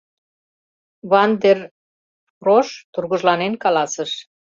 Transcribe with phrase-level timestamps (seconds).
[1.11, 1.57] —Ван дер
[2.37, 4.11] Фрош тургыжланен каласыш.